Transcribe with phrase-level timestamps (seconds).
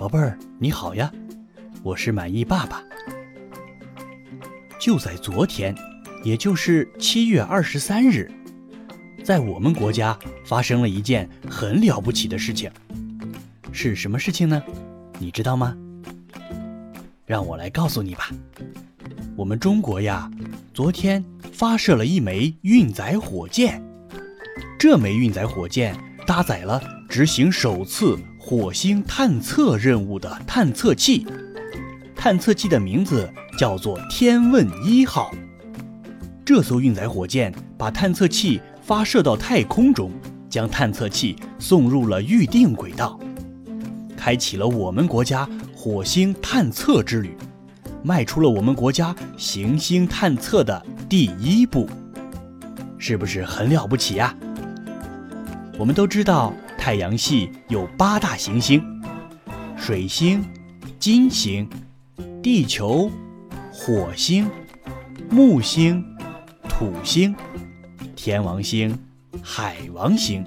[0.00, 1.12] 宝贝儿，你好呀，
[1.82, 2.82] 我是满意爸爸。
[4.78, 5.76] 就在昨天，
[6.24, 8.32] 也就是七月二十三日，
[9.22, 12.70] 在我们国家发生了一件很了不起的事情。
[13.72, 14.62] 是什么事情呢？
[15.18, 15.76] 你知道吗？
[17.26, 18.30] 让我来告诉你吧。
[19.36, 20.30] 我们中国呀，
[20.72, 21.22] 昨天
[21.52, 23.84] 发射了一枚运载火箭。
[24.78, 25.94] 这枚运载火箭
[26.26, 28.18] 搭载了执行首次
[28.50, 31.24] 火星探测任务的探测器，
[32.16, 35.30] 探测器的名字叫做“天问一号”。
[36.44, 40.10] 这艘运载火箭把探测器发射到太空中，
[40.48, 43.20] 将探测器送入了预定轨道，
[44.16, 47.36] 开启了我们国家火星探测之旅，
[48.02, 51.88] 迈出了我们国家行星探测的第一步，
[52.98, 54.34] 是不是很了不起呀？
[55.78, 58.82] 我们都知道，太阳系有八大行星：
[59.76, 60.42] 水星、
[60.98, 61.68] 金星、
[62.42, 63.10] 地球、
[63.70, 64.50] 火星、
[65.28, 66.02] 木星、
[66.66, 67.36] 土星、
[68.16, 68.98] 天王星、
[69.42, 70.42] 海王星。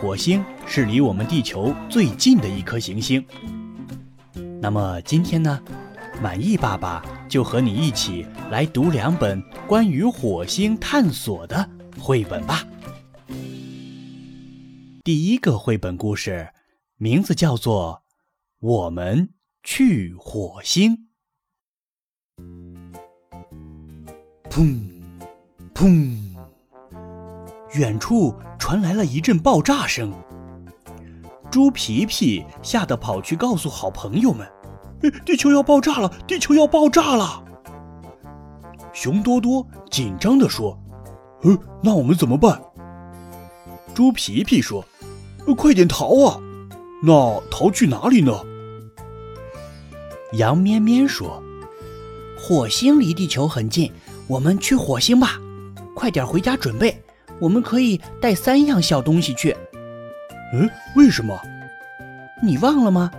[0.00, 3.22] 火星是离我们地球最近的一颗行星。
[4.62, 5.60] 那么今天呢，
[6.22, 11.68] 满意爸爸就和你一起来读两本关于火星探索的
[11.98, 12.64] 绘本吧。
[15.04, 16.48] 第一个绘本故事，
[16.96, 18.04] 名字叫做
[18.66, 21.08] 《我们去火星》。
[24.48, 24.80] 砰，
[25.74, 26.16] 砰！
[27.74, 30.10] 远处传来了一阵爆炸声。
[31.50, 34.50] 猪皮皮吓得跑去告诉好朋友们
[35.26, 36.08] ：“地球要爆炸了！
[36.26, 37.44] 地球要爆炸了！”
[38.94, 40.82] 熊多多紧张地说
[41.44, 42.58] ：“呃，那我们怎么办？”
[43.94, 44.82] 猪皮皮说。
[45.52, 46.40] 快点逃啊！
[47.02, 48.32] 那逃去哪里呢？
[50.34, 51.42] 羊咩咩说
[52.38, 53.90] ：“火星离地球很近，
[54.28, 55.40] 我们去火星吧！
[55.94, 57.02] 快点回家准备，
[57.40, 59.54] 我们可以带三样小东西去。”
[60.54, 61.38] 嗯，为什么？
[62.42, 63.10] 你忘了吗？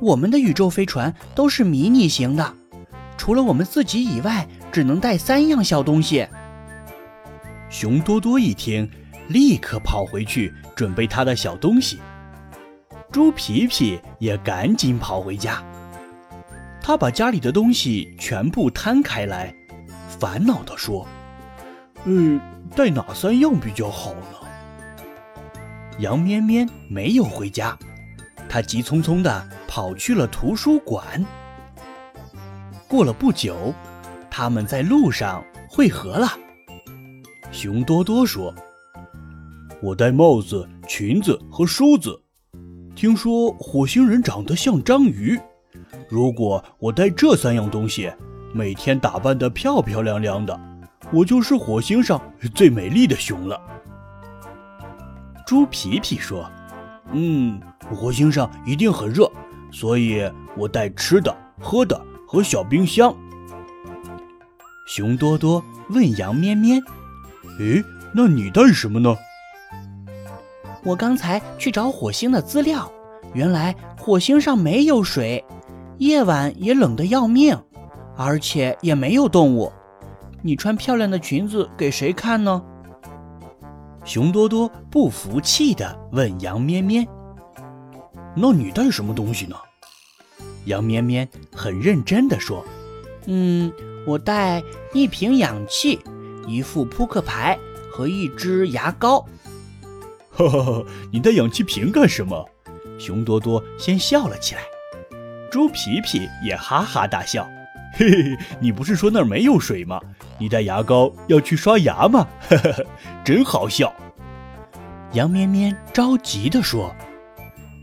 [0.00, 2.54] 我们的宇宙飞船都是迷你型的，
[3.16, 6.26] 除了我们自己以外，只能带三样小东西。
[7.70, 8.88] 熊多多一听。
[9.28, 12.00] 立刻跑回去准备他的小东西。
[13.10, 15.62] 猪皮皮也赶紧跑回家，
[16.80, 19.54] 他把家里的东西全部摊开来，
[20.18, 21.06] 烦恼地说
[22.04, 22.40] ：“呃，
[22.74, 25.18] 带哪三样比较好呢？”
[26.00, 27.76] 羊咩咩没有回家，
[28.48, 31.22] 他急匆匆地跑去了图书馆。
[32.88, 33.74] 过了不久，
[34.30, 36.28] 他们在路上汇合了。
[37.50, 38.54] 熊多多说。
[39.82, 42.16] 我戴帽子、裙子和梳子。
[42.94, 45.36] 听说火星人长得像章鱼。
[46.08, 48.08] 如果我带这三样东西，
[48.54, 50.60] 每天打扮得漂漂亮亮的，
[51.12, 52.22] 我就是火星上
[52.54, 53.60] 最美丽的熊了。
[55.44, 56.48] 猪皮皮说
[57.10, 57.60] ：“嗯，
[57.90, 59.28] 火星上一定很热，
[59.72, 60.22] 所以
[60.56, 63.12] 我带吃的、喝的和小冰箱。”
[64.86, 66.80] 熊多多问羊咩咩
[67.58, 67.82] ：“诶，
[68.14, 69.12] 那你带什么呢？”
[70.84, 72.90] 我刚才去找火星的资料，
[73.34, 75.44] 原来火星上没有水，
[75.98, 77.56] 夜晚也冷得要命，
[78.16, 79.72] 而且也没有动物。
[80.42, 82.60] 你穿漂亮的裙子给谁看呢？
[84.04, 87.06] 熊多多不服气地问羊咩咩
[88.34, 89.54] ：“那你带什么东西呢？”
[90.66, 92.64] 羊咩咩很认真地说
[93.26, 93.72] ：“嗯，
[94.04, 94.60] 我带
[94.92, 96.00] 一瓶氧气，
[96.48, 97.56] 一副扑克牌
[97.92, 99.24] 和一支牙膏。”
[100.34, 100.84] 哈哈哈！
[101.10, 102.48] 你带氧气瓶干什么？
[102.98, 104.62] 熊多多先笑了起来，
[105.50, 107.46] 猪皮皮也哈哈大笑。
[107.94, 110.00] 嘿嘿，你不是说那儿没有水吗？
[110.38, 112.26] 你带牙膏要去刷牙吗？
[112.48, 112.82] 哈哈哈，
[113.22, 113.92] 真好笑。
[115.12, 116.94] 羊咩咩着急地说：“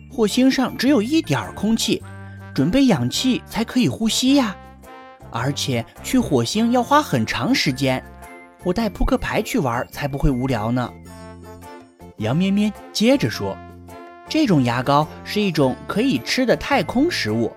[0.09, 2.01] 火星上只有一点空气，
[2.55, 4.55] 准备氧气才可以呼吸呀。
[5.29, 8.03] 而且去火星要花很长时间，
[8.63, 10.91] 我带扑克牌去玩才不会无聊呢。”
[12.19, 13.57] 羊咩咩接着说
[14.29, 17.51] ：“这种牙膏是一种可以吃的太空食物，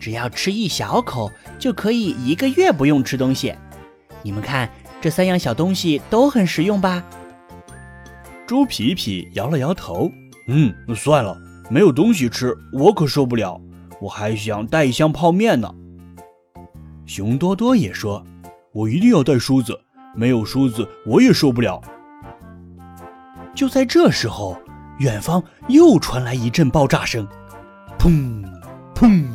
[0.00, 3.54] 只要吃一小口就可以一个月不用吃东西。
[4.22, 4.68] 你们看，
[5.00, 7.04] 这三样小东西都很实用吧？”
[8.46, 10.10] 猪皮皮摇了摇头
[10.48, 11.38] ：“嗯，算了，
[11.70, 13.60] 没有东西吃，我可受不了。
[14.00, 15.72] 我还想带一箱泡面呢。”
[17.06, 18.26] 熊多多也说
[18.74, 19.78] ：“我一定要带梳子，
[20.16, 21.80] 没有梳子我也受不了。”
[23.54, 24.56] 就在这时候，
[24.98, 27.26] 远方又传来一阵爆炸声，
[27.98, 28.44] 砰
[28.94, 29.28] 砰！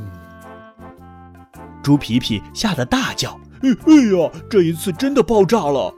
[1.84, 5.94] 猪皮皮吓得大叫：“哎哎呀，这一次真的爆炸了！”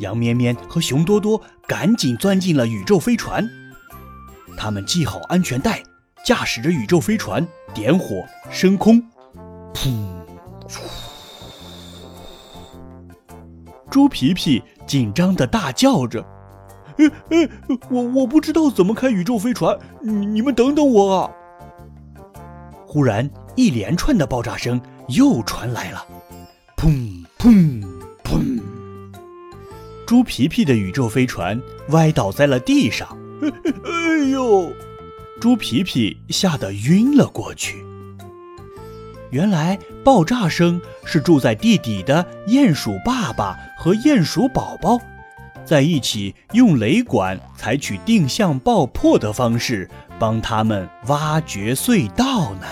[0.00, 3.48] 羊咩咩和熊多多赶紧钻进了宇宙飞船，
[4.58, 5.82] 他们系好安全带，
[6.22, 9.02] 驾驶着宇宙飞船点火升空。
[9.72, 10.06] 砰！
[13.90, 16.22] 猪皮皮紧张的大叫着
[16.98, 17.48] ：“哎哎，
[17.90, 21.30] 我我不知道怎么开宇宙飞船，你你们等等我啊！”
[22.86, 26.06] 忽然，一连串的爆炸声又传来了，
[26.76, 27.82] 砰砰
[28.24, 28.60] 砰！
[30.06, 33.08] 猪皮皮的宇宙飞船歪倒在了地上，
[33.42, 34.72] 哎呦！
[35.40, 37.84] 猪皮皮吓得晕了过去。
[39.30, 44.98] 原来爆炸声是住在地底的鼹鼠爸爸和鼹鼠宝宝
[45.66, 52.66] 在一起用雷管采取定向爆破的方式帮他们挖掘隧道呢。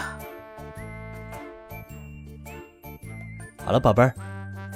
[3.64, 4.14] 好了，宝贝儿，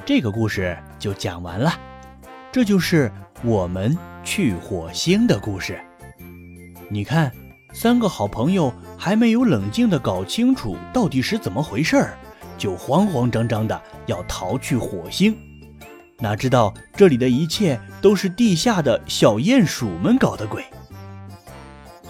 [0.05, 1.73] 这个故事就讲完了。
[2.51, 3.13] 这就是
[3.45, 5.79] 我们去火星的故事。
[6.89, 7.31] 你看，
[7.73, 12.19] 三个好朋友还没有冷静地搞清楚到底是怎么回事儿，
[12.57, 15.37] 就慌慌张张的要逃去火星。
[16.21, 20.65] 哪知道这里的一切都是地下的小鼹鼠们搞的鬼。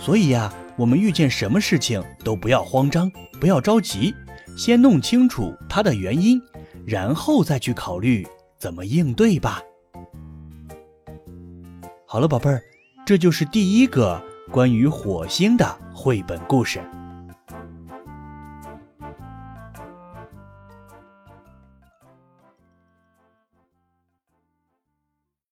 [0.00, 4.14] 所以呀，我们遇见什么事情都不要慌张，不要着急，
[4.56, 6.40] 先弄清楚它的原因，
[6.86, 8.26] 然后再去考虑
[8.58, 9.60] 怎么应对吧。
[12.06, 12.62] 好了，宝贝儿，
[13.04, 16.80] 这就是第一个关于火星的绘本故事。